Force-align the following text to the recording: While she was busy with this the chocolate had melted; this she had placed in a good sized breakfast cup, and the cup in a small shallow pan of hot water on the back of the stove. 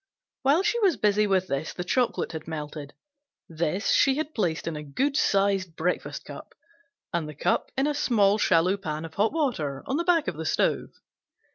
While 0.41 0.63
she 0.63 0.79
was 0.79 0.97
busy 0.97 1.27
with 1.27 1.45
this 1.45 1.73
the 1.73 1.83
chocolate 1.83 2.31
had 2.31 2.47
melted; 2.47 2.95
this 3.47 3.91
she 3.91 4.15
had 4.15 4.33
placed 4.33 4.65
in 4.65 4.75
a 4.75 4.81
good 4.81 5.15
sized 5.15 5.75
breakfast 5.75 6.25
cup, 6.25 6.55
and 7.13 7.29
the 7.29 7.35
cup 7.35 7.69
in 7.77 7.85
a 7.85 7.93
small 7.93 8.39
shallow 8.39 8.77
pan 8.77 9.05
of 9.05 9.13
hot 9.13 9.31
water 9.31 9.83
on 9.85 9.97
the 9.97 10.03
back 10.03 10.27
of 10.27 10.37
the 10.37 10.43
stove. 10.47 10.89